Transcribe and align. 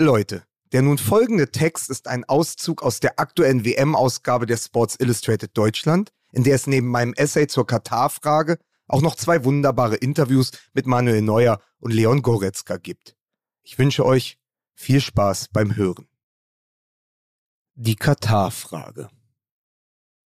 Leute, 0.00 0.44
der 0.72 0.80
nun 0.80 0.96
folgende 0.96 1.50
Text 1.50 1.90
ist 1.90 2.08
ein 2.08 2.24
Auszug 2.24 2.82
aus 2.82 3.00
der 3.00 3.20
aktuellen 3.20 3.66
WM-Ausgabe 3.66 4.46
der 4.46 4.56
Sports 4.56 4.96
Illustrated 4.98 5.50
Deutschland, 5.54 6.10
in 6.32 6.42
der 6.42 6.54
es 6.54 6.66
neben 6.66 6.86
meinem 6.86 7.12
Essay 7.12 7.46
zur 7.46 7.66
Katar-Frage 7.66 8.58
auch 8.88 9.02
noch 9.02 9.14
zwei 9.14 9.44
wunderbare 9.44 9.96
Interviews 9.96 10.52
mit 10.72 10.86
Manuel 10.86 11.20
Neuer 11.20 11.60
und 11.80 11.92
Leon 11.92 12.22
Goretzka 12.22 12.78
gibt. 12.78 13.14
Ich 13.62 13.78
wünsche 13.78 14.06
euch 14.06 14.38
viel 14.74 15.02
Spaß 15.02 15.48
beim 15.52 15.76
Hören. 15.76 16.08
Die 17.74 17.96
Katar-Frage. 17.96 19.10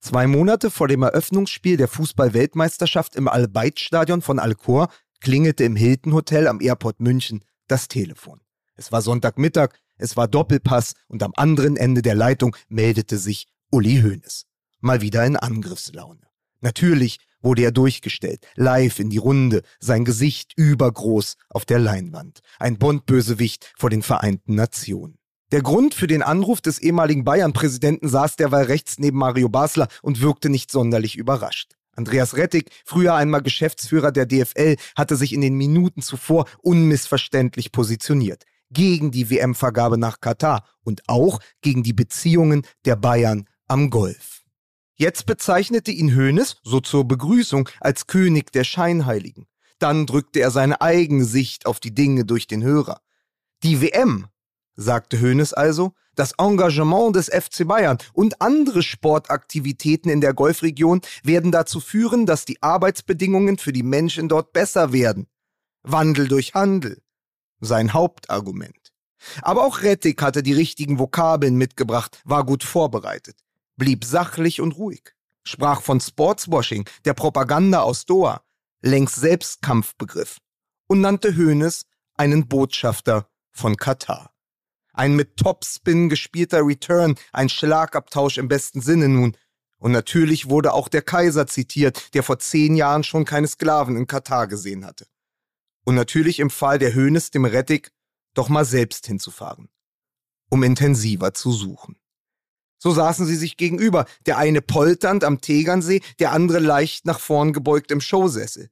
Zwei 0.00 0.27
Monate 0.27 0.70
vor 0.70 0.86
dem 0.86 1.02
Eröffnungsspiel 1.02 1.79
der 1.79 1.89
Fußball-Weltmeisterschaft 1.89 3.16
im 3.16 3.27
Al-Bayt-Stadion 3.27 4.20
von 4.20 4.39
Al-Khor 4.39 4.89
klingelte 5.20 5.64
im 5.64 5.77
Hilton 5.77 6.12
Hotel 6.12 6.46
am 6.46 6.61
Airport 6.61 7.00
München 7.00 7.43
das 7.68 7.89
Telefon. 7.89 8.42
Es 8.75 8.93
war 8.93 9.02
Sonntagmittag, 9.02 9.70
es 9.96 10.16
war 10.16 10.29
Doppelpass 10.29 10.95
und 11.09 11.22
am 11.22 11.32
anderen 11.36 11.76
Ende 11.76 12.03
der 12.03 12.14
Leitung 12.14 12.57
meldete 12.68 13.18
sich 13.18 13.46
Uli 13.71 14.00
Hoeneß. 14.03 14.46
Mal 14.80 15.00
wieder 15.00 15.25
in 15.25 15.36
Angriffslaune. 15.36 16.26
Natürlich 16.61 17.18
wurde 17.43 17.63
er 17.63 17.72
durchgestellt, 17.72 18.46
live 18.54 18.99
in 18.99 19.11
die 19.11 19.18
Runde, 19.18 19.63
sein 19.80 20.04
Gesicht 20.04 20.53
übergroß 20.57 21.36
auf 21.50 21.64
der 21.64 21.79
Leinwand. 21.79 22.40
Ein 22.58 22.79
Bondbösewicht 22.79 23.72
vor 23.77 23.90
den 23.90 24.03
Vereinten 24.03 24.54
Nationen. 24.54 25.18
Der 25.50 25.61
Grund 25.61 25.94
für 25.94 26.07
den 26.07 26.22
Anruf 26.22 26.61
des 26.63 26.79
ehemaligen 26.79 27.25
Bayern-Präsidenten 27.25 28.08
saß 28.08 28.36
derweil 28.36 28.64
rechts 28.64 28.99
neben 28.99 29.18
Mario 29.18 29.49
Basler 29.49 29.89
und 30.00 30.22
wirkte 30.22 30.49
nicht 30.49 30.71
sonderlich 30.71 31.16
überrascht. 31.16 31.75
Andreas 31.94 32.36
Rettig, 32.36 32.70
früher 32.86 33.14
einmal 33.14 33.42
Geschäftsführer 33.42 34.12
der 34.12 34.25
DFL, 34.25 34.77
hatte 34.97 35.16
sich 35.16 35.34
in 35.34 35.42
den 35.42 35.55
Minuten 35.55 36.00
zuvor 36.00 36.47
unmissverständlich 36.62 37.70
positioniert. 37.70 38.44
Gegen 38.72 39.11
die 39.11 39.31
WM-Vergabe 39.31 39.98
nach 39.98 40.20
Katar 40.20 40.64
und 40.83 41.03
auch 41.08 41.41
gegen 41.61 41.83
die 41.83 41.92
Beziehungen 41.92 42.67
der 42.84 42.97
Bayern 42.97 43.48
am 43.69 43.91
Golf. 43.91 44.42
Jetzt 44.97 45.27
bezeichnete 45.27 45.91
ihn 45.91 46.14
Hoeneß, 46.14 46.58
so 46.62 46.80
zur 46.80 47.06
Begrüßung, 47.06 47.69
als 47.80 48.06
König 48.06 48.52
der 48.52 48.64
Scheinheiligen. 48.64 49.47
Dann 49.78 50.06
drückte 50.06 50.41
er 50.41 50.50
seine 50.50 50.80
eigene 50.80 51.24
Sicht 51.24 51.66
auf 51.66 51.80
die 51.80 51.94
Dinge 51.94 52.24
durch 52.24 52.47
den 52.47 52.62
Hörer. 52.62 53.00
Die 53.62 53.80
WM, 53.80 54.28
sagte 54.77 55.20
Hoeneß 55.20 55.54
also, 55.54 55.92
das 56.14 56.32
Engagement 56.38 57.16
des 57.16 57.28
FC 57.28 57.66
Bayern 57.66 57.98
und 58.12 58.41
andere 58.41 58.82
Sportaktivitäten 58.82 60.10
in 60.10 60.20
der 60.20 60.34
Golfregion 60.34 61.00
werden 61.25 61.50
dazu 61.50 61.80
führen, 61.80 62.27
dass 62.27 62.44
die 62.44 62.62
Arbeitsbedingungen 62.62 63.58
für 63.58 63.72
die 63.72 63.82
Menschen 63.82 64.28
dort 64.28 64.52
besser 64.52 64.92
werden. 64.92 65.27
Wandel 65.82 66.28
durch 66.28 66.54
Handel. 66.54 67.02
Sein 67.62 67.94
Hauptargument. 67.94 68.92
Aber 69.41 69.64
auch 69.64 69.82
Rettig 69.82 70.20
hatte 70.20 70.42
die 70.42 70.52
richtigen 70.52 70.98
Vokabeln 70.98 71.56
mitgebracht, 71.56 72.20
war 72.24 72.44
gut 72.44 72.64
vorbereitet 72.64 73.36
blieb 73.77 74.04
sachlich 74.04 74.60
und 74.60 74.72
ruhig, 74.72 75.14
sprach 75.42 75.82
von 75.82 76.00
Sportswashing, 76.00 76.88
der 77.04 77.14
Propaganda 77.14 77.80
aus 77.80 78.06
Doha, 78.06 78.42
längst 78.80 79.16
Selbstkampfbegriff, 79.16 80.38
und 80.86 81.00
nannte 81.00 81.36
Hoeneß 81.36 81.86
einen 82.14 82.46
Botschafter 82.48 83.27
von 83.50 83.76
Katar. 83.76 84.30
Ein 84.92 85.16
mit 85.16 85.36
Topspin 85.36 86.08
gespielter 86.08 86.64
Return, 86.64 87.16
ein 87.32 87.48
Schlagabtausch 87.48 88.38
im 88.38 88.48
besten 88.48 88.82
Sinne 88.82 89.08
nun. 89.08 89.36
Und 89.78 89.91
natürlich 89.91 90.50
wurde 90.50 90.74
auch 90.74 90.88
der 90.88 91.02
Kaiser 91.02 91.47
zitiert, 91.47 92.14
der 92.14 92.22
vor 92.22 92.38
zehn 92.38 92.76
Jahren 92.76 93.02
schon 93.02 93.24
keine 93.24 93.48
Sklaven 93.48 93.97
in 93.97 94.06
Katar 94.06 94.47
gesehen 94.47 94.84
hatte. 94.84 95.06
Und 95.84 95.94
natürlich 95.94 96.41
empfahl 96.41 96.78
der 96.78 96.94
Hönes 96.94 97.30
dem 97.30 97.44
Rettig, 97.44 97.91
doch 98.34 98.48
mal 98.48 98.64
selbst 98.64 99.06
hinzufahren, 99.06 99.69
um 100.48 100.62
intensiver 100.62 101.34
zu 101.34 101.52
suchen. 101.52 101.97
So 102.78 102.91
saßen 102.91 103.27
sie 103.27 103.36
sich 103.36 103.56
gegenüber, 103.56 104.06
der 104.27 104.38
eine 104.38 104.60
polternd 104.60 105.22
am 105.22 105.41
Tegernsee, 105.41 106.00
der 106.19 106.33
andere 106.33 106.58
leicht 106.58 107.05
nach 107.05 107.20
vorn 107.20 107.53
gebeugt 107.53 107.93
im 107.93 108.00
Showsessel. 108.00 108.70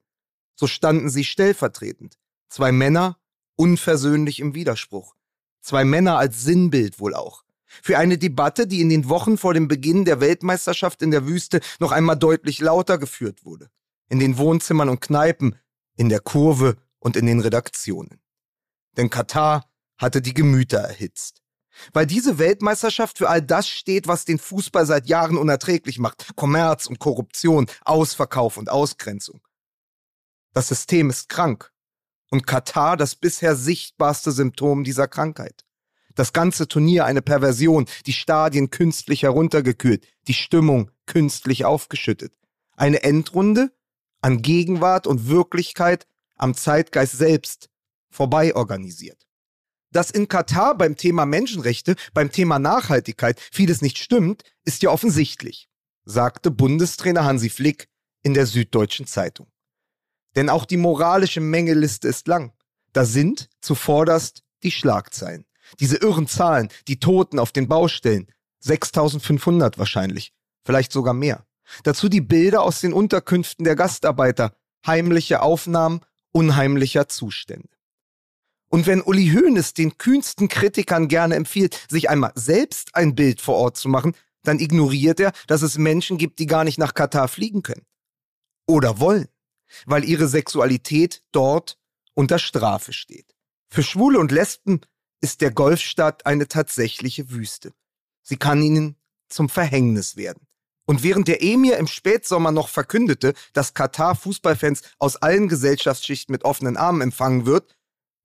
So 0.55 0.67
standen 0.67 1.09
sie 1.09 1.23
stellvertretend. 1.23 2.19
Zwei 2.49 2.73
Männer, 2.73 3.17
unversöhnlich 3.55 4.39
im 4.41 4.53
Widerspruch. 4.53 5.15
Zwei 5.61 5.85
Männer 5.85 6.17
als 6.17 6.43
Sinnbild 6.43 6.99
wohl 6.99 7.13
auch. 7.13 7.43
Für 7.65 7.97
eine 7.97 8.17
Debatte, 8.17 8.67
die 8.67 8.81
in 8.81 8.89
den 8.89 9.07
Wochen 9.07 9.37
vor 9.37 9.53
dem 9.53 9.69
Beginn 9.69 10.03
der 10.03 10.19
Weltmeisterschaft 10.19 11.01
in 11.01 11.11
der 11.11 11.25
Wüste 11.25 11.61
noch 11.79 11.93
einmal 11.93 12.17
deutlich 12.17 12.59
lauter 12.59 12.97
geführt 12.97 13.45
wurde. 13.45 13.69
In 14.09 14.19
den 14.19 14.37
Wohnzimmern 14.37 14.89
und 14.89 14.99
Kneipen, 14.99 15.55
in 15.95 16.09
der 16.09 16.19
Kurve 16.19 16.75
und 17.01 17.17
in 17.17 17.25
den 17.25 17.41
Redaktionen. 17.41 18.21
Denn 18.95 19.09
Katar 19.09 19.69
hatte 19.97 20.21
die 20.21 20.33
Gemüter 20.33 20.79
erhitzt. 20.79 21.41
Weil 21.93 22.05
diese 22.05 22.37
Weltmeisterschaft 22.37 23.17
für 23.17 23.29
all 23.29 23.41
das 23.41 23.67
steht, 23.67 24.07
was 24.07 24.25
den 24.25 24.39
Fußball 24.39 24.85
seit 24.85 25.07
Jahren 25.07 25.37
unerträglich 25.37 25.99
macht. 25.99 26.35
Kommerz 26.35 26.85
und 26.85 26.99
Korruption, 26.99 27.67
Ausverkauf 27.83 28.57
und 28.57 28.69
Ausgrenzung. 28.69 29.41
Das 30.53 30.67
System 30.67 31.09
ist 31.09 31.29
krank. 31.29 31.71
Und 32.29 32.45
Katar 32.47 32.97
das 32.97 33.15
bisher 33.15 33.55
sichtbarste 33.55 34.31
Symptom 34.31 34.83
dieser 34.83 35.07
Krankheit. 35.07 35.65
Das 36.15 36.33
ganze 36.33 36.67
Turnier 36.67 37.05
eine 37.05 37.21
Perversion, 37.21 37.87
die 38.05 38.13
Stadien 38.13 38.69
künstlich 38.69 39.23
heruntergekühlt, 39.23 40.05
die 40.27 40.33
Stimmung 40.33 40.91
künstlich 41.05 41.65
aufgeschüttet. 41.65 42.37
Eine 42.75 43.03
Endrunde 43.03 43.71
an 44.21 44.41
Gegenwart 44.41 45.07
und 45.07 45.27
Wirklichkeit 45.27 46.05
am 46.41 46.55
Zeitgeist 46.55 47.17
selbst 47.17 47.69
vorbei 48.09 48.55
organisiert. 48.55 49.27
Dass 49.91 50.11
in 50.11 50.27
Katar 50.27 50.77
beim 50.77 50.95
Thema 50.95 51.25
Menschenrechte, 51.25 51.95
beim 52.13 52.31
Thema 52.31 52.59
Nachhaltigkeit 52.59 53.39
vieles 53.51 53.81
nicht 53.81 53.97
stimmt, 53.97 54.43
ist 54.63 54.83
ja 54.83 54.89
offensichtlich, 54.89 55.69
sagte 56.05 56.49
Bundestrainer 56.49 57.25
Hansi 57.25 57.49
Flick 57.49 57.89
in 58.23 58.33
der 58.33 58.45
Süddeutschen 58.45 59.05
Zeitung. 59.05 59.47
Denn 60.35 60.49
auch 60.49 60.65
die 60.65 60.77
moralische 60.77 61.41
Mengeliste 61.41 62.07
ist 62.07 62.27
lang. 62.27 62.53
Da 62.93 63.05
sind 63.05 63.49
zuvorderst 63.59 64.43
die 64.63 64.71
Schlagzeilen. 64.71 65.45
Diese 65.79 65.97
irren 65.97 66.27
Zahlen, 66.27 66.69
die 66.87 66.99
Toten 66.99 67.39
auf 67.39 67.51
den 67.51 67.67
Baustellen. 67.67 68.31
6500 68.59 69.77
wahrscheinlich, 69.77 70.33
vielleicht 70.63 70.91
sogar 70.91 71.13
mehr. 71.13 71.45
Dazu 71.83 72.09
die 72.09 72.21
Bilder 72.21 72.61
aus 72.61 72.81
den 72.81 72.93
Unterkünften 72.93 73.65
der 73.65 73.75
Gastarbeiter, 73.75 74.53
heimliche 74.85 75.41
Aufnahmen 75.41 76.01
unheimlicher 76.31 77.07
Zustände. 77.07 77.69
Und 78.69 78.87
wenn 78.87 79.01
Uli 79.01 79.29
Hoeneß 79.29 79.73
den 79.73 79.97
kühnsten 79.97 80.47
Kritikern 80.47 81.09
gerne 81.09 81.35
empfiehlt, 81.35 81.77
sich 81.89 82.09
einmal 82.09 82.31
selbst 82.35 82.95
ein 82.95 83.15
Bild 83.15 83.41
vor 83.41 83.55
Ort 83.55 83.77
zu 83.77 83.89
machen, 83.89 84.15
dann 84.43 84.59
ignoriert 84.59 85.19
er, 85.19 85.33
dass 85.47 85.61
es 85.61 85.77
Menschen 85.77 86.17
gibt, 86.17 86.39
die 86.39 86.45
gar 86.45 86.63
nicht 86.63 86.77
nach 86.77 86.93
Katar 86.93 87.27
fliegen 87.27 87.63
können. 87.63 87.85
Oder 88.65 88.99
wollen, 88.99 89.27
weil 89.85 90.05
ihre 90.05 90.27
Sexualität 90.27 91.21
dort 91.31 91.77
unter 92.13 92.39
Strafe 92.39 92.93
steht. 92.93 93.35
Für 93.69 93.83
Schwule 93.83 94.19
und 94.19 94.31
Lesben 94.31 94.81
ist 95.21 95.41
der 95.41 95.51
Golfstaat 95.51 96.25
eine 96.25 96.47
tatsächliche 96.47 97.29
Wüste. 97.29 97.73
Sie 98.21 98.37
kann 98.37 98.61
ihnen 98.61 98.95
zum 99.29 99.49
Verhängnis 99.49 100.15
werden. 100.15 100.47
Und 100.85 101.03
während 101.03 101.27
der 101.27 101.43
Emir 101.43 101.77
im 101.77 101.87
Spätsommer 101.87 102.51
noch 102.51 102.67
verkündete, 102.67 103.33
dass 103.53 103.73
Katar 103.73 104.15
Fußballfans 104.15 104.81
aus 104.97 105.15
allen 105.15 105.47
Gesellschaftsschichten 105.47 106.33
mit 106.33 106.43
offenen 106.43 106.77
Armen 106.77 107.01
empfangen 107.01 107.45
wird, 107.45 107.75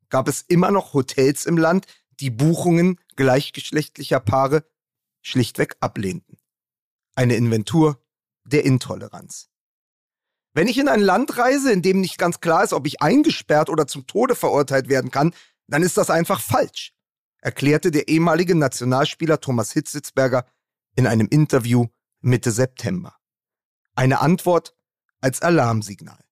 gab 0.08 0.28
es 0.28 0.42
immer 0.42 0.70
noch 0.70 0.94
Hotels 0.94 1.46
im 1.46 1.58
Land, 1.58 1.86
die 2.20 2.30
Buchungen 2.30 2.98
gleichgeschlechtlicher 3.16 4.20
Paare 4.20 4.64
schlichtweg 5.22 5.76
ablehnten. 5.80 6.38
Eine 7.14 7.36
Inventur 7.36 8.00
der 8.44 8.64
Intoleranz. 8.64 9.48
Wenn 10.54 10.68
ich 10.68 10.78
in 10.78 10.88
ein 10.88 11.00
Land 11.00 11.36
reise, 11.36 11.70
in 11.72 11.82
dem 11.82 12.00
nicht 12.00 12.16
ganz 12.16 12.40
klar 12.40 12.64
ist, 12.64 12.72
ob 12.72 12.86
ich 12.86 13.02
eingesperrt 13.02 13.68
oder 13.68 13.86
zum 13.86 14.06
Tode 14.06 14.34
verurteilt 14.34 14.88
werden 14.88 15.10
kann, 15.10 15.34
dann 15.66 15.82
ist 15.82 15.98
das 15.98 16.08
einfach 16.08 16.40
falsch, 16.40 16.94
erklärte 17.42 17.90
der 17.90 18.08
ehemalige 18.08 18.54
Nationalspieler 18.54 19.40
Thomas 19.40 19.72
Hitzitzberger 19.72 20.46
in 20.94 21.06
einem 21.06 21.28
Interview 21.28 21.86
Mitte 22.20 22.50
September. 22.50 23.16
Eine 23.94 24.20
Antwort 24.20 24.74
als 25.20 25.42
Alarmsignal. 25.42 26.22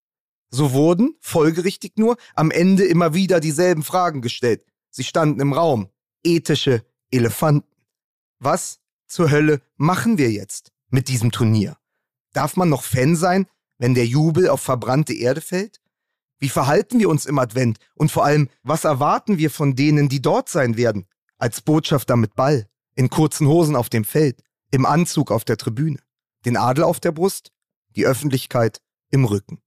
So 0.50 0.72
wurden, 0.72 1.16
folgerichtig 1.20 1.94
nur, 1.96 2.16
am 2.34 2.50
Ende 2.50 2.84
immer 2.84 3.14
wieder 3.14 3.40
dieselben 3.40 3.82
Fragen 3.82 4.22
gestellt. 4.22 4.64
Sie 4.90 5.04
standen 5.04 5.40
im 5.40 5.52
Raum. 5.52 5.90
Ethische 6.22 6.84
Elefanten. 7.10 7.74
Was 8.38 8.78
zur 9.06 9.30
Hölle 9.30 9.60
machen 9.76 10.18
wir 10.18 10.30
jetzt 10.30 10.72
mit 10.90 11.08
diesem 11.08 11.32
Turnier? 11.32 11.76
Darf 12.32 12.56
man 12.56 12.68
noch 12.68 12.82
Fan 12.82 13.16
sein, 13.16 13.46
wenn 13.78 13.94
der 13.94 14.06
Jubel 14.06 14.48
auf 14.48 14.60
verbrannte 14.60 15.14
Erde 15.14 15.40
fällt? 15.40 15.80
Wie 16.38 16.48
verhalten 16.48 16.98
wir 16.98 17.08
uns 17.08 17.26
im 17.26 17.38
Advent? 17.38 17.78
Und 17.94 18.12
vor 18.12 18.24
allem, 18.24 18.48
was 18.62 18.84
erwarten 18.84 19.38
wir 19.38 19.50
von 19.50 19.74
denen, 19.74 20.08
die 20.08 20.22
dort 20.22 20.48
sein 20.48 20.76
werden? 20.76 21.06
Als 21.38 21.60
Botschafter 21.62 22.16
mit 22.16 22.34
Ball, 22.34 22.68
in 22.94 23.10
kurzen 23.10 23.48
Hosen 23.48 23.76
auf 23.76 23.88
dem 23.88 24.04
Feld, 24.04 24.42
im 24.74 24.86
Anzug 24.86 25.30
auf 25.30 25.44
der 25.44 25.56
Tribüne, 25.56 26.00
den 26.44 26.56
Adel 26.56 26.82
auf 26.82 26.98
der 26.98 27.12
Brust, 27.12 27.52
die 27.94 28.06
Öffentlichkeit 28.06 28.82
im 29.10 29.24
Rücken. 29.24 29.62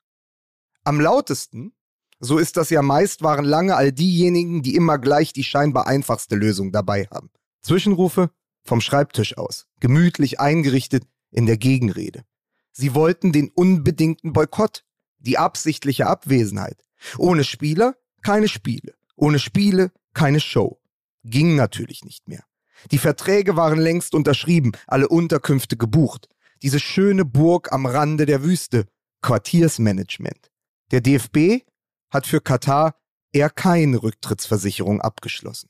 Am 0.84 1.00
lautesten 1.00 1.72
So 2.20 2.40
ist 2.40 2.58
das 2.58 2.72
ja 2.72 2.82
meist, 2.82 3.22
waren 3.22 3.46
lange 3.46 3.78
all 3.78 3.94
diejenigen, 3.94 4.64
die 4.64 4.76
immer 4.76 4.98
gleich 4.98 5.32
die 5.32 5.46
scheinbar 5.46 5.88
einfachste 5.88 6.36
Lösung 6.36 6.74
dabei 6.74 7.08
haben. 7.10 7.30
Zwischenrufe 7.62 8.32
vom 8.66 8.82
Schreibtisch 8.82 9.38
aus, 9.38 9.68
gemütlich 9.80 10.42
eingerichtet 10.42 11.06
in 11.32 11.46
der 11.46 11.58
Gegenrede. 11.58 12.26
Sie 12.74 12.94
wollten 12.94 13.32
den 13.32 13.50
unbedingten 13.50 14.34
Boykott, 14.34 14.84
die 15.20 15.38
absichtliche 15.38 16.08
Abwesenheit. 16.08 16.84
Ohne 17.18 17.46
Spieler 17.46 17.96
keine 18.24 18.50
Spiele, 18.50 18.96
ohne 19.16 19.40
Spiele 19.40 19.94
keine 20.14 20.42
Show. 20.42 20.82
Ging 21.24 21.56
natürlich 21.56 22.04
nicht 22.04 22.28
mehr. 22.28 22.44
Die 22.92 22.98
Verträge 22.98 23.56
waren 23.56 23.80
längst 23.80 24.14
unterschrieben, 24.14 24.72
alle 24.88 25.08
Unterkünfte 25.08 25.78
gebucht. 25.78 26.30
Diese 26.62 26.80
schöne 26.80 27.26
Burg 27.26 27.72
am 27.72 27.86
Rande 27.86 28.26
der 28.26 28.44
Wüste, 28.44 28.86
Quartiersmanagement. 29.22 30.52
Der 30.92 31.02
DFB 31.02 31.64
hat 32.10 32.28
für 32.28 32.42
Katar 32.42 32.96
eher 33.32 33.50
keine 33.50 34.02
Rücktrittsversicherung 34.02 35.02
abgeschlossen. 35.02 35.70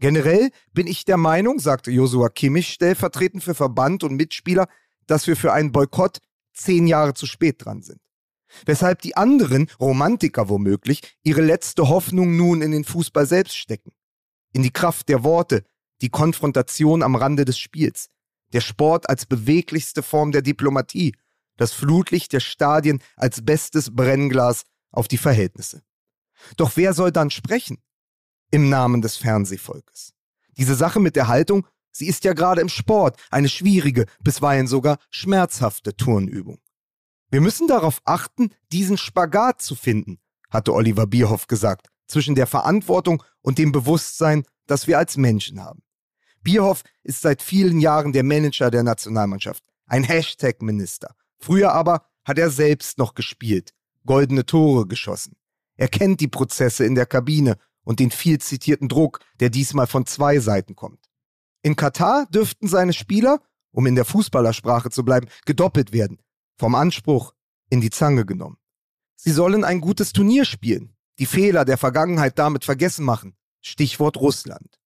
Generell 0.00 0.50
bin 0.72 0.86
ich 0.86 1.04
der 1.04 1.16
Meinung, 1.16 1.58
sagte 1.58 1.90
Josua 1.90 2.28
Kimmich 2.28 2.68
stellvertretend 2.68 3.42
für 3.42 3.54
Verband 3.54 4.04
und 4.04 4.14
Mitspieler, 4.14 4.68
dass 5.06 5.26
wir 5.26 5.36
für 5.36 5.52
einen 5.52 5.72
Boykott 5.72 6.18
zehn 6.54 6.86
Jahre 6.86 7.14
zu 7.14 7.26
spät 7.26 7.64
dran 7.64 7.82
sind. 7.82 8.00
Weshalb 8.64 9.02
die 9.02 9.16
anderen, 9.16 9.68
Romantiker 9.80 10.48
womöglich, 10.48 11.16
ihre 11.22 11.42
letzte 11.42 11.88
Hoffnung 11.88 12.36
nun 12.36 12.62
in 12.62 12.70
den 12.70 12.84
Fußball 12.84 13.26
selbst 13.26 13.56
stecken. 13.56 13.92
In 14.52 14.62
die 14.62 14.72
Kraft 14.72 15.08
der 15.08 15.24
Worte, 15.24 15.64
die 16.00 16.10
Konfrontation 16.10 17.02
am 17.02 17.16
Rande 17.16 17.44
des 17.44 17.58
Spiels, 17.58 18.08
der 18.52 18.60
Sport 18.60 19.08
als 19.08 19.26
beweglichste 19.26 20.02
Form 20.02 20.32
der 20.32 20.42
Diplomatie, 20.42 21.14
das 21.56 21.72
Flutlicht 21.72 22.32
der 22.32 22.40
Stadien 22.40 23.02
als 23.16 23.44
bestes 23.44 23.94
Brennglas 23.94 24.62
auf 24.90 25.08
die 25.08 25.18
Verhältnisse. 25.18 25.82
Doch 26.56 26.76
wer 26.76 26.94
soll 26.94 27.12
dann 27.12 27.30
sprechen? 27.30 27.78
Im 28.50 28.68
Namen 28.68 29.02
des 29.02 29.16
Fernsehvolkes. 29.16 30.14
Diese 30.56 30.74
Sache 30.74 31.00
mit 31.00 31.16
der 31.16 31.28
Haltung, 31.28 31.66
sie 31.90 32.06
ist 32.06 32.24
ja 32.24 32.32
gerade 32.32 32.60
im 32.60 32.68
Sport 32.68 33.20
eine 33.30 33.48
schwierige, 33.48 34.06
bisweilen 34.20 34.66
sogar 34.66 34.98
schmerzhafte 35.10 35.96
Turnübung. 35.96 36.58
Wir 37.30 37.40
müssen 37.40 37.68
darauf 37.68 38.00
achten, 38.04 38.50
diesen 38.72 38.96
Spagat 38.96 39.60
zu 39.60 39.74
finden, 39.74 40.18
hatte 40.48 40.72
Oliver 40.72 41.06
Bierhoff 41.06 41.46
gesagt, 41.46 41.88
zwischen 42.06 42.34
der 42.34 42.46
Verantwortung 42.46 43.22
und 43.42 43.58
dem 43.58 43.70
Bewusstsein, 43.70 44.44
das 44.66 44.86
wir 44.86 44.96
als 44.96 45.18
Menschen 45.18 45.62
haben. 45.62 45.82
Bierhoff 46.48 46.82
ist 47.02 47.20
seit 47.20 47.42
vielen 47.42 47.78
Jahren 47.78 48.14
der 48.14 48.24
Manager 48.24 48.70
der 48.70 48.82
Nationalmannschaft, 48.82 49.62
ein 49.84 50.02
Hashtag-Minister. 50.02 51.14
Früher 51.36 51.74
aber 51.74 52.06
hat 52.24 52.38
er 52.38 52.48
selbst 52.48 52.96
noch 52.96 53.12
gespielt, 53.12 53.74
goldene 54.06 54.46
Tore 54.46 54.86
geschossen. 54.86 55.36
Er 55.76 55.88
kennt 55.88 56.22
die 56.22 56.26
Prozesse 56.26 56.86
in 56.86 56.94
der 56.94 57.04
Kabine 57.04 57.58
und 57.84 58.00
den 58.00 58.10
viel 58.10 58.38
zitierten 58.38 58.88
Druck, 58.88 59.20
der 59.40 59.50
diesmal 59.50 59.86
von 59.86 60.06
zwei 60.06 60.38
Seiten 60.38 60.74
kommt. 60.74 61.10
In 61.60 61.76
Katar 61.76 62.24
dürften 62.30 62.66
seine 62.66 62.94
Spieler, 62.94 63.42
um 63.70 63.84
in 63.84 63.94
der 63.94 64.06
Fußballersprache 64.06 64.88
zu 64.88 65.04
bleiben, 65.04 65.28
gedoppelt 65.44 65.92
werden, 65.92 66.18
vom 66.56 66.74
Anspruch 66.74 67.34
in 67.68 67.82
die 67.82 67.90
Zange 67.90 68.24
genommen. 68.24 68.56
Sie 69.16 69.32
sollen 69.32 69.64
ein 69.64 69.82
gutes 69.82 70.14
Turnier 70.14 70.46
spielen, 70.46 70.96
die 71.18 71.26
Fehler 71.26 71.66
der 71.66 71.76
Vergangenheit 71.76 72.38
damit 72.38 72.64
vergessen 72.64 73.04
machen. 73.04 73.36
Stichwort 73.60 74.16
Russland. 74.16 74.77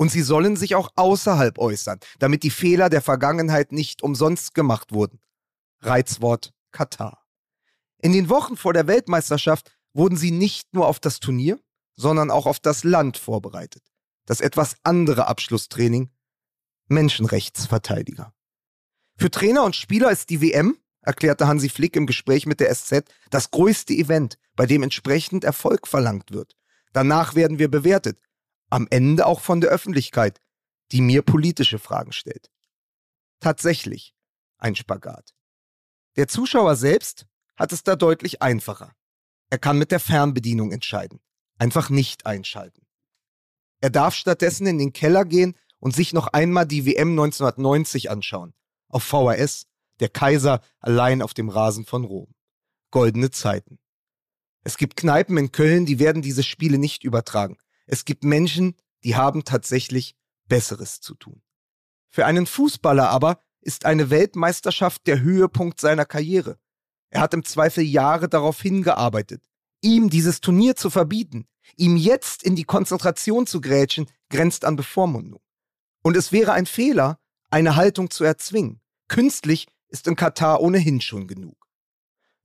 Und 0.00 0.10
sie 0.10 0.22
sollen 0.22 0.56
sich 0.56 0.76
auch 0.76 0.92
außerhalb 0.96 1.58
äußern, 1.58 2.00
damit 2.18 2.42
die 2.42 2.48
Fehler 2.48 2.88
der 2.88 3.02
Vergangenheit 3.02 3.70
nicht 3.70 4.02
umsonst 4.02 4.54
gemacht 4.54 4.92
wurden. 4.92 5.20
Reizwort 5.80 6.54
Katar. 6.72 7.26
In 7.98 8.14
den 8.14 8.30
Wochen 8.30 8.56
vor 8.56 8.72
der 8.72 8.86
Weltmeisterschaft 8.86 9.76
wurden 9.92 10.16
sie 10.16 10.30
nicht 10.30 10.72
nur 10.72 10.86
auf 10.86 11.00
das 11.00 11.20
Turnier, 11.20 11.60
sondern 11.96 12.30
auch 12.30 12.46
auf 12.46 12.60
das 12.60 12.82
Land 12.82 13.18
vorbereitet. 13.18 13.82
Das 14.24 14.40
etwas 14.40 14.76
andere 14.84 15.26
Abschlusstraining 15.26 16.08
Menschenrechtsverteidiger. 16.88 18.32
Für 19.18 19.30
Trainer 19.30 19.64
und 19.64 19.76
Spieler 19.76 20.10
ist 20.10 20.30
die 20.30 20.40
WM, 20.40 20.78
erklärte 21.02 21.46
Hansi 21.46 21.68
Flick 21.68 21.94
im 21.94 22.06
Gespräch 22.06 22.46
mit 22.46 22.60
der 22.60 22.74
SZ, 22.74 23.04
das 23.28 23.50
größte 23.50 23.92
Event, 23.92 24.38
bei 24.56 24.64
dem 24.64 24.82
entsprechend 24.82 25.44
Erfolg 25.44 25.86
verlangt 25.86 26.32
wird. 26.32 26.56
Danach 26.94 27.34
werden 27.34 27.58
wir 27.58 27.70
bewertet, 27.70 28.18
am 28.70 28.86
Ende 28.90 29.26
auch 29.26 29.40
von 29.40 29.60
der 29.60 29.70
Öffentlichkeit, 29.70 30.40
die 30.92 31.00
mir 31.00 31.22
politische 31.22 31.78
Fragen 31.78 32.12
stellt. 32.12 32.50
Tatsächlich 33.40 34.14
ein 34.58 34.76
Spagat. 34.76 35.34
Der 36.16 36.28
Zuschauer 36.28 36.76
selbst 36.76 37.26
hat 37.56 37.72
es 37.72 37.82
da 37.82 37.96
deutlich 37.96 38.42
einfacher. 38.42 38.94
Er 39.50 39.58
kann 39.58 39.78
mit 39.78 39.90
der 39.90 40.00
Fernbedienung 40.00 40.72
entscheiden, 40.72 41.20
einfach 41.58 41.90
nicht 41.90 42.26
einschalten. 42.26 42.86
Er 43.80 43.90
darf 43.90 44.14
stattdessen 44.14 44.66
in 44.66 44.78
den 44.78 44.92
Keller 44.92 45.24
gehen 45.24 45.56
und 45.78 45.94
sich 45.94 46.12
noch 46.12 46.28
einmal 46.28 46.66
die 46.66 46.86
WM 46.86 47.10
1990 47.10 48.10
anschauen, 48.10 48.54
auf 48.88 49.02
VHS, 49.02 49.66
der 50.00 50.08
Kaiser 50.08 50.60
allein 50.78 51.22
auf 51.22 51.34
dem 51.34 51.48
Rasen 51.48 51.84
von 51.84 52.04
Rom. 52.04 52.34
Goldene 52.90 53.30
Zeiten. 53.30 53.78
Es 54.62 54.76
gibt 54.76 54.96
Kneipen 54.96 55.36
in 55.38 55.52
Köln, 55.52 55.86
die 55.86 55.98
werden 55.98 56.22
diese 56.22 56.42
Spiele 56.42 56.78
nicht 56.78 57.04
übertragen. 57.04 57.56
Es 57.92 58.04
gibt 58.04 58.22
Menschen, 58.22 58.76
die 59.02 59.16
haben 59.16 59.42
tatsächlich 59.42 60.14
Besseres 60.46 61.00
zu 61.00 61.16
tun. 61.16 61.42
Für 62.08 62.24
einen 62.24 62.46
Fußballer 62.46 63.08
aber 63.08 63.42
ist 63.62 63.84
eine 63.84 64.10
Weltmeisterschaft 64.10 65.08
der 65.08 65.20
Höhepunkt 65.20 65.80
seiner 65.80 66.04
Karriere. 66.04 66.60
Er 67.10 67.20
hat 67.20 67.34
im 67.34 67.44
Zweifel 67.44 67.82
Jahre 67.82 68.28
darauf 68.28 68.62
hingearbeitet. 68.62 69.42
Ihm 69.82 70.08
dieses 70.08 70.40
Turnier 70.40 70.76
zu 70.76 70.88
verbieten, 70.88 71.48
ihm 71.76 71.96
jetzt 71.96 72.44
in 72.44 72.54
die 72.54 72.62
Konzentration 72.62 73.48
zu 73.48 73.60
grätschen, 73.60 74.08
grenzt 74.28 74.64
an 74.64 74.76
Bevormundung. 74.76 75.40
Und 76.04 76.16
es 76.16 76.30
wäre 76.30 76.52
ein 76.52 76.66
Fehler, 76.66 77.18
eine 77.50 77.74
Haltung 77.74 78.08
zu 78.10 78.22
erzwingen. 78.22 78.80
Künstlich 79.08 79.66
ist 79.88 80.06
in 80.06 80.14
Katar 80.14 80.60
ohnehin 80.60 81.00
schon 81.00 81.26
genug. 81.26 81.66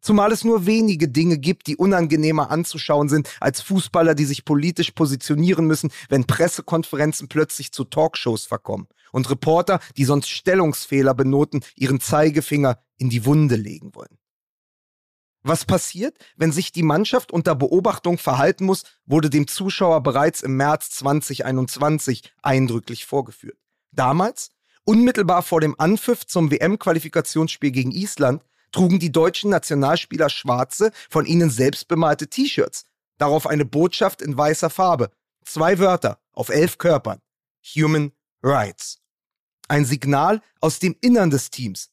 Zumal 0.06 0.32
es 0.32 0.44
nur 0.44 0.68
wenige 0.68 1.08
Dinge 1.08 1.40
gibt, 1.40 1.66
die 1.66 1.78
unangenehmer 1.78 2.52
anzuschauen 2.52 3.10
sind 3.10 3.28
als 3.40 3.62
Fußballer, 3.62 4.14
die 4.14 4.26
sich 4.26 4.46
politisch 4.46 4.92
positionieren 4.92 5.66
müssen, 5.66 5.92
wenn 6.10 6.26
Pressekonferenzen 6.26 7.28
plötzlich 7.28 7.72
zu 7.72 7.86
Talkshows 7.86 8.46
verkommen 8.46 8.88
und 9.12 9.28
Reporter, 9.32 9.80
die 9.98 10.06
sonst 10.06 10.30
Stellungsfehler 10.30 11.16
benoten, 11.16 11.62
ihren 11.76 12.00
Zeigefinger 12.00 12.78
in 12.98 13.10
die 13.10 13.26
Wunde 13.26 13.56
legen 13.56 13.96
wollen. 13.96 14.20
Was 15.42 15.66
passiert, 15.66 16.16
wenn 16.36 16.52
sich 16.52 16.72
die 16.72 16.84
Mannschaft 16.84 17.32
unter 17.32 17.56
Beobachtung 17.56 18.20
verhalten 18.20 18.66
muss, 18.66 18.84
wurde 19.08 19.32
dem 19.32 19.48
Zuschauer 19.48 20.04
bereits 20.04 20.44
im 20.44 20.56
März 20.56 20.92
2021 20.92 22.32
eindrücklich 22.44 23.08
vorgeführt. 23.08 23.58
Damals, 23.92 24.52
unmittelbar 24.84 25.42
vor 25.42 25.62
dem 25.62 25.74
Anpfiff 25.80 26.28
zum 26.28 26.52
WM-Qualifikationsspiel 26.52 27.72
gegen 27.72 27.90
Island, 27.90 28.44
trugen 28.76 29.00
die 29.00 29.12
deutschen 29.12 29.52
Nationalspieler 29.52 30.30
schwarze, 30.30 30.92
von 31.10 31.26
ihnen 31.26 31.50
selbst 31.50 31.88
bemalte 31.88 32.28
T-Shirts. 32.28 32.84
Darauf 33.18 33.48
eine 33.48 33.64
Botschaft 33.64 34.22
in 34.22 34.38
weißer 34.38 34.70
Farbe. 34.70 35.12
Zwei 35.46 35.80
Wörter 35.80 36.20
auf 36.34 36.50
elf 36.50 36.78
Körpern. 36.78 37.22
Human 37.64 38.12
Rights. 38.44 38.98
Ein 39.70 39.86
Signal 39.86 40.42
aus 40.60 40.80
dem 40.80 40.94
Innern 41.00 41.30
des 41.30 41.52
Teams. 41.52 41.90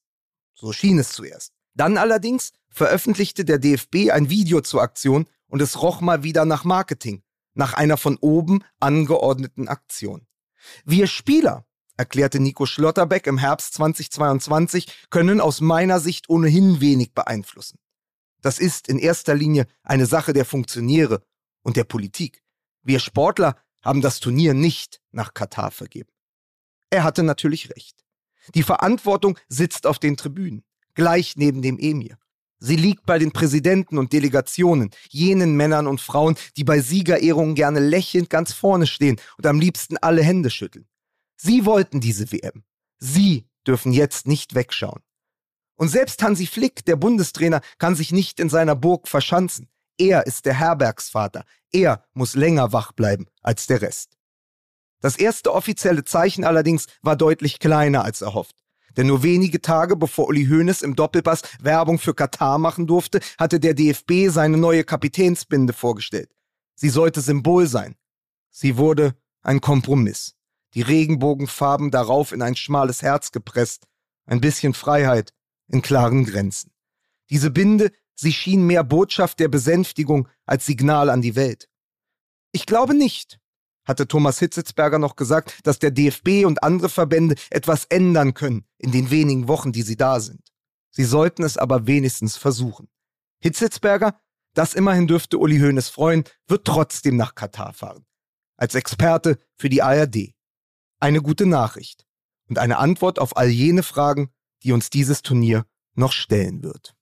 So 0.54 0.72
schien 0.72 0.98
es 0.98 1.12
zuerst. 1.12 1.52
Dann 1.74 1.98
allerdings 1.98 2.50
veröffentlichte 2.68 3.44
der 3.44 3.60
DFB 3.60 4.10
ein 4.10 4.28
Video 4.28 4.60
zur 4.60 4.82
Aktion 4.82 5.28
und 5.46 5.62
es 5.62 5.80
roch 5.80 6.00
mal 6.00 6.24
wieder 6.24 6.44
nach 6.44 6.64
Marketing, 6.64 7.22
nach 7.54 7.74
einer 7.74 7.96
von 7.96 8.18
oben 8.20 8.64
angeordneten 8.80 9.68
Aktion. 9.68 10.26
Wir 10.84 11.06
Spieler 11.06 11.64
erklärte 11.96 12.40
Nico 12.40 12.66
Schlotterbeck 12.66 13.26
im 13.26 13.38
Herbst 13.38 13.74
2022, 13.74 15.06
können 15.10 15.40
aus 15.40 15.60
meiner 15.60 16.00
Sicht 16.00 16.28
ohnehin 16.28 16.80
wenig 16.80 17.12
beeinflussen. 17.14 17.78
Das 18.40 18.58
ist 18.58 18.88
in 18.88 18.98
erster 18.98 19.34
Linie 19.34 19.66
eine 19.82 20.06
Sache 20.06 20.32
der 20.32 20.44
Funktionäre 20.44 21.22
und 21.62 21.76
der 21.76 21.84
Politik. 21.84 22.42
Wir 22.82 22.98
Sportler 22.98 23.56
haben 23.82 24.00
das 24.00 24.20
Turnier 24.20 24.54
nicht 24.54 25.00
nach 25.12 25.34
Katar 25.34 25.70
vergeben. 25.70 26.10
Er 26.90 27.04
hatte 27.04 27.22
natürlich 27.22 27.70
recht. 27.70 28.04
Die 28.54 28.62
Verantwortung 28.62 29.38
sitzt 29.48 29.86
auf 29.86 29.98
den 29.98 30.16
Tribünen, 30.16 30.64
gleich 30.94 31.36
neben 31.36 31.62
dem 31.62 31.78
Emir. 31.78 32.18
Sie 32.58 32.76
liegt 32.76 33.06
bei 33.06 33.18
den 33.18 33.32
Präsidenten 33.32 33.98
und 33.98 34.12
Delegationen, 34.12 34.90
jenen 35.10 35.56
Männern 35.56 35.86
und 35.86 36.00
Frauen, 36.00 36.36
die 36.56 36.64
bei 36.64 36.80
Siegerehrungen 36.80 37.54
gerne 37.54 37.80
lächelnd 37.80 38.30
ganz 38.30 38.52
vorne 38.52 38.86
stehen 38.86 39.20
und 39.36 39.46
am 39.46 39.58
liebsten 39.58 39.96
alle 39.96 40.22
Hände 40.22 40.50
schütteln. 40.50 40.86
Sie 41.36 41.64
wollten 41.64 42.00
diese 42.00 42.30
WM. 42.32 42.64
Sie 42.98 43.48
dürfen 43.66 43.92
jetzt 43.92 44.26
nicht 44.26 44.54
wegschauen. 44.54 45.02
Und 45.76 45.88
selbst 45.88 46.22
Hansi 46.22 46.46
Flick, 46.46 46.84
der 46.84 46.96
Bundestrainer, 46.96 47.60
kann 47.78 47.94
sich 47.94 48.12
nicht 48.12 48.38
in 48.38 48.48
seiner 48.48 48.76
Burg 48.76 49.08
verschanzen. 49.08 49.68
Er 49.98 50.26
ist 50.26 50.46
der 50.46 50.54
Herbergsvater. 50.54 51.44
Er 51.72 52.04
muss 52.12 52.34
länger 52.34 52.72
wach 52.72 52.92
bleiben 52.92 53.26
als 53.42 53.66
der 53.66 53.82
Rest. 53.82 54.16
Das 55.00 55.16
erste 55.16 55.52
offizielle 55.52 56.04
Zeichen 56.04 56.44
allerdings 56.44 56.86
war 57.02 57.16
deutlich 57.16 57.58
kleiner 57.58 58.04
als 58.04 58.20
erhofft. 58.20 58.56
Denn 58.96 59.06
nur 59.06 59.22
wenige 59.22 59.60
Tage 59.60 59.96
bevor 59.96 60.28
Uli 60.28 60.46
Hoeneß 60.46 60.82
im 60.82 60.94
Doppelpass 60.94 61.42
Werbung 61.60 61.98
für 61.98 62.14
Katar 62.14 62.58
machen 62.58 62.86
durfte, 62.86 63.20
hatte 63.38 63.58
der 63.58 63.74
DFB 63.74 64.28
seine 64.28 64.58
neue 64.58 64.84
Kapitänsbinde 64.84 65.72
vorgestellt. 65.72 66.30
Sie 66.74 66.90
sollte 66.90 67.20
Symbol 67.20 67.66
sein. 67.66 67.96
Sie 68.50 68.76
wurde 68.76 69.16
ein 69.42 69.60
Kompromiss. 69.60 70.36
Die 70.74 70.82
Regenbogenfarben 70.82 71.90
darauf 71.90 72.32
in 72.32 72.42
ein 72.42 72.56
schmales 72.56 73.02
Herz 73.02 73.32
gepresst. 73.32 73.86
Ein 74.24 74.40
bisschen 74.40 74.74
Freiheit 74.74 75.32
in 75.68 75.82
klaren 75.82 76.24
Grenzen. 76.24 76.72
Diese 77.30 77.50
Binde, 77.50 77.92
sie 78.14 78.32
schien 78.32 78.66
mehr 78.66 78.84
Botschaft 78.84 79.40
der 79.40 79.48
Besänftigung 79.48 80.28
als 80.46 80.66
Signal 80.66 81.10
an 81.10 81.22
die 81.22 81.34
Welt. 81.36 81.68
Ich 82.52 82.66
glaube 82.66 82.94
nicht, 82.94 83.40
hatte 83.84 84.06
Thomas 84.06 84.38
Hitzitzberger 84.38 84.98
noch 84.98 85.16
gesagt, 85.16 85.60
dass 85.64 85.78
der 85.78 85.90
DFB 85.90 86.44
und 86.44 86.62
andere 86.62 86.88
Verbände 86.88 87.34
etwas 87.50 87.84
ändern 87.86 88.34
können 88.34 88.64
in 88.78 88.92
den 88.92 89.10
wenigen 89.10 89.48
Wochen, 89.48 89.72
die 89.72 89.82
sie 89.82 89.96
da 89.96 90.20
sind. 90.20 90.52
Sie 90.90 91.04
sollten 91.04 91.42
es 91.42 91.56
aber 91.56 91.86
wenigstens 91.86 92.36
versuchen. 92.36 92.88
Hitzitzberger, 93.40 94.20
das 94.54 94.74
immerhin 94.74 95.06
dürfte 95.06 95.38
Uli 95.38 95.58
Hoeneß 95.58 95.88
freuen, 95.88 96.24
wird 96.46 96.66
trotzdem 96.66 97.16
nach 97.16 97.34
Katar 97.34 97.72
fahren. 97.72 98.04
Als 98.56 98.74
Experte 98.74 99.38
für 99.56 99.68
die 99.68 99.82
ARD. 99.82 100.34
Eine 101.02 101.20
gute 101.20 101.46
Nachricht 101.46 102.06
und 102.48 102.60
eine 102.60 102.78
Antwort 102.78 103.18
auf 103.18 103.36
all 103.36 103.48
jene 103.48 103.82
Fragen, 103.82 104.30
die 104.62 104.70
uns 104.70 104.88
dieses 104.88 105.22
Turnier 105.22 105.66
noch 105.96 106.12
stellen 106.12 106.62
wird. 106.62 106.94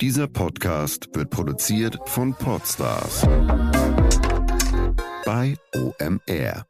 Dieser 0.00 0.28
Podcast 0.28 1.14
wird 1.14 1.28
produziert 1.28 1.98
von 2.06 2.34
Podstars 2.36 3.20
bei 5.26 5.58
OMR. 5.74 6.66